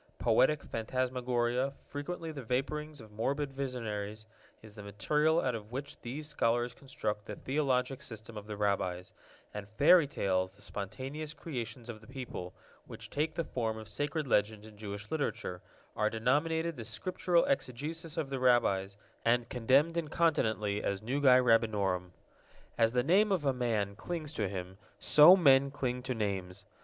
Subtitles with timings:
[0.17, 4.25] Poetic phantasmagoria, frequently the vaporings of morbid visionaries,
[4.63, 9.13] is the material out of which these scholars construct the theologic system of the Rabbis,
[9.53, 12.51] and fairy tales, the spontaneous creations of the people,
[12.87, 15.61] which take the form of sacred legend in Jewish literature,
[15.95, 22.09] are denominated the Scriptural exegesis of the Rabbis, and condemned incontinently as nugae rabbinorum.
[22.75, 26.65] As the name of a man clings to him, so men cling to names.